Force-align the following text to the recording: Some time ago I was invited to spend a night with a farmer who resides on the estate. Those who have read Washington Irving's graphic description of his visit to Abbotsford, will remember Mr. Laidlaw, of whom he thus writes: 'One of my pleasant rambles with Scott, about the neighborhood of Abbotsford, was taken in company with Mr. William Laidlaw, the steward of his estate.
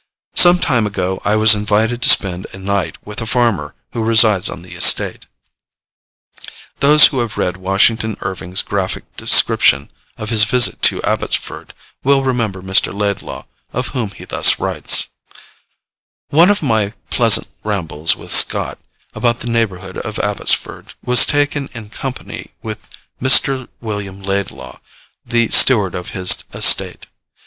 Some 0.33 0.57
time 0.57 0.87
ago 0.87 1.21
I 1.23 1.35
was 1.35 1.53
invited 1.53 2.01
to 2.01 2.09
spend 2.09 2.47
a 2.53 2.57
night 2.57 2.97
with 3.05 3.21
a 3.21 3.27
farmer 3.27 3.75
who 3.93 4.03
resides 4.03 4.49
on 4.49 4.63
the 4.63 4.73
estate. 4.73 5.27
Those 6.79 7.05
who 7.05 7.19
have 7.19 7.37
read 7.37 7.57
Washington 7.57 8.15
Irving's 8.21 8.63
graphic 8.63 9.15
description 9.15 9.91
of 10.17 10.31
his 10.31 10.43
visit 10.43 10.81
to 10.89 11.03
Abbotsford, 11.03 11.75
will 12.03 12.23
remember 12.23 12.63
Mr. 12.63 12.91
Laidlaw, 12.91 13.43
of 13.73 13.89
whom 13.89 14.09
he 14.09 14.25
thus 14.25 14.57
writes: 14.59 15.05
'One 16.29 16.49
of 16.49 16.63
my 16.63 16.93
pleasant 17.11 17.47
rambles 17.63 18.15
with 18.15 18.33
Scott, 18.33 18.79
about 19.13 19.41
the 19.41 19.51
neighborhood 19.51 19.99
of 19.99 20.17
Abbotsford, 20.17 20.95
was 21.05 21.27
taken 21.27 21.69
in 21.73 21.91
company 21.91 22.55
with 22.63 22.89
Mr. 23.21 23.67
William 23.81 24.19
Laidlaw, 24.19 24.79
the 25.23 25.49
steward 25.49 25.93
of 25.93 26.09
his 26.09 26.43
estate. 26.55 27.05